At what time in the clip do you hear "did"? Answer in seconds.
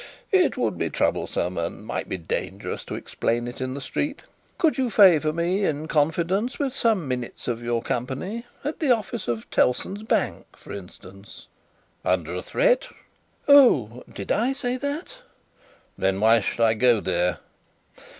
14.11-14.31